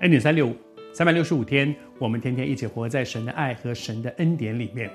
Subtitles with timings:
[0.00, 0.56] 恩典三六五，
[0.94, 4.90] 三百六十五天，我们天天一起活在神的爱和神的恩典里面。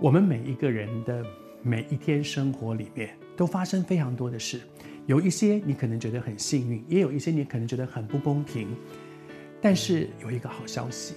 [0.00, 1.22] 我们每一个人的
[1.62, 4.62] 每一天生活里面，都发生非常多的事。
[5.04, 8.74] 有一些你可能觉得很幸运，也有一些你可能觉得很不公平。
[9.60, 11.16] 但是有一个好消息，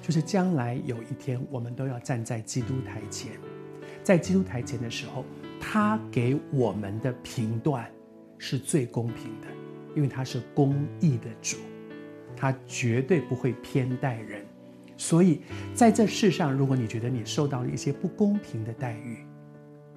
[0.00, 3.32] 就是将来有一天，我们都要站在基督台前。
[4.04, 5.24] 在基督台前的时候，
[5.60, 7.90] 他给我们的评断
[8.38, 9.48] 是最公平的。
[9.96, 11.56] 因为他是公义的主，
[12.36, 14.44] 他绝对不会偏待人，
[14.96, 15.40] 所以
[15.74, 19.26] 在这世上，如果你觉得你受到了一些不公平的待遇，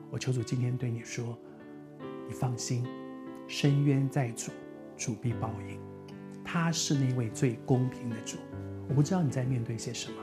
[0.10, 1.38] 我求主今天对你说，
[2.28, 2.84] 你放心，
[3.46, 4.52] 伸冤在主，
[4.96, 5.78] 主必报应，
[6.44, 8.38] 他是那位最公平的主。
[8.88, 10.18] 我不知道你在面对些什么，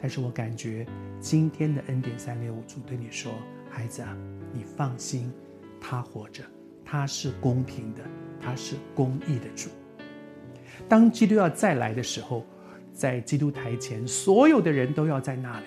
[0.00, 0.86] 但是我感觉
[1.20, 3.30] 今天的恩典三六五主对你说，
[3.70, 4.16] 孩子啊，
[4.52, 5.30] 你放心，
[5.78, 6.42] 他活着，
[6.82, 8.02] 他是公平的。
[8.42, 9.70] 他是公义的主。
[10.88, 12.44] 当基督要再来的时候，
[12.92, 15.66] 在基督台前，所有的人都要在那里，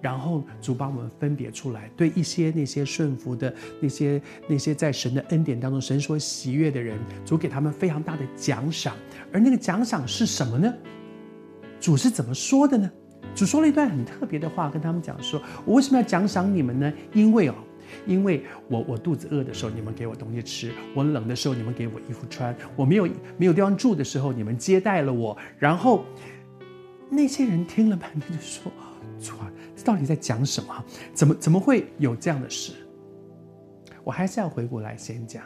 [0.00, 8.94] 然后主把我们分别出来，对一些那些顺服的那些那些在神的恩典当中，神所喜悦的人，主给他们非常大的奖赏。
[9.32, 10.72] 而那个奖赏是什么呢？
[11.80, 12.90] 主是怎么说的呢？
[13.34, 16.92] 主说了一段很特别的话，跟他们讲说：“我为什么要奖赏你们呢？
[17.12, 17.54] 因为哦。”
[18.06, 25.36] 因为我我肚子饿的时候，你们给我东西吃；我冷的时候，你们给我衣服穿；我没有没有地方住的时候，你们接待了我。
[25.58, 26.04] 然后
[27.10, 28.70] 那些人听了半天就说
[29.20, 30.84] ：“主啊，这到底在讲什么？
[31.12, 32.72] 怎么怎么会有这样的事？”
[34.04, 35.42] 我还是要回过来先讲。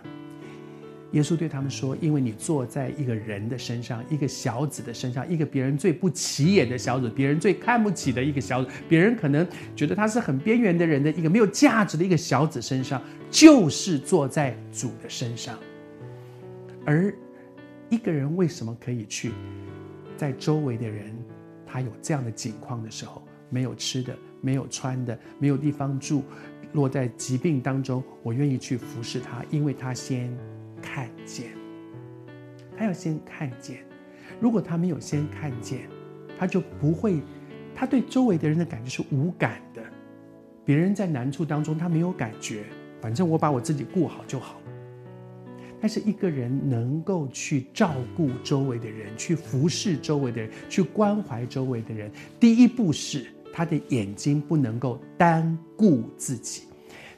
[1.12, 15.58] 耶稣对他们说：“因为你坐在一个人的身上，一个小子的身上，一个别人最不起眼的小子，别人最看不起的一个小子，别人可能觉得他是很边缘的人的一个没有价值的一个小子身上，就是坐在主的身上。
[16.84, 17.10] 而
[17.88, 19.32] 一个人为什么可以去，
[20.14, 21.10] 在周围的人
[21.66, 26.22] 他有这样的境况的时候，没有吃的，没有穿的，没有地方住，
[26.74, 30.30] 落在疾病当中，我愿意去服侍他，因为他先。”
[30.88, 31.48] 看见，
[32.74, 33.84] 他要先看见。
[34.40, 35.86] 如果他没有先看见，
[36.38, 37.20] 他就不会，
[37.74, 39.82] 他对周围的人的感觉是无感的。
[40.64, 42.64] 别人在难处当中，他没有感觉，
[43.02, 44.72] 反正我把我自己顾好就好了。
[45.78, 52.10] 但是一个人能够去照顾周围的人，去服侍周围的人，去关怀周围的人，
[52.40, 56.62] 第一步是他的眼睛不能够单顾自己。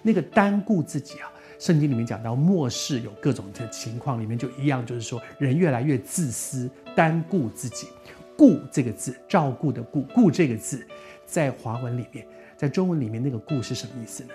[0.02, 1.30] 那个单顾自己啊。
[1.60, 7.86] 圣经里面讲到末世有各种的情况，里面就一样，就是说人越来越自私，单顾自己。
[8.34, 10.86] 顾这个字，照顾的顾，顾这个字，
[11.26, 12.26] 在华文里面，
[12.56, 14.30] 在中文里面那个顾是什么意思呢？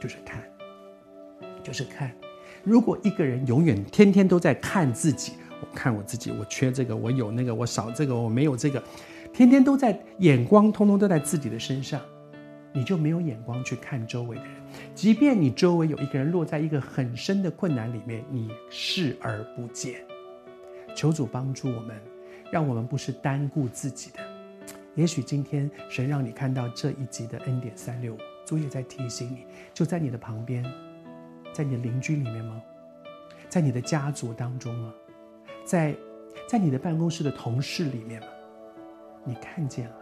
[0.00, 0.42] 就是看，
[1.62, 2.10] 就是看。
[2.64, 8.82] 如果一个人永远天天都在看自己，我看我自己，我缺这个，我有那个，我少这个，我没有这个，
[9.30, 12.00] 天天都在眼光通通都在自己的身上。
[12.72, 14.52] 你就没有眼光去看周围的人，
[14.94, 20.02] 即便你周围有一个人落在一个很深的困难里面，你视而不见。
[20.94, 22.00] 求主帮助我们，
[22.50, 24.20] 让我们不是单顾自己的。
[24.94, 30.62] 也许今天神让你看到这一集的恩典三六五，主也在提醒你，就在你的旁边，
[31.52, 32.62] 在你的邻居里面吗？
[33.48, 34.92] 在你的家族当中吗？
[35.64, 35.96] 在
[36.46, 38.26] 在你的办公室的同事里面吗？
[39.24, 40.01] 你看见了。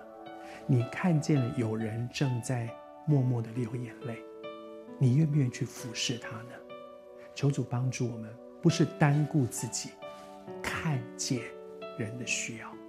[0.67, 2.69] 你看见了有人正在
[3.07, 4.19] 默默的流眼泪，
[4.99, 6.53] 你愿不愿意去俯视他呢？
[7.35, 9.91] 求主帮助我们，不是单顾自己，
[10.63, 11.43] 看见
[11.99, 12.80] 人的需要。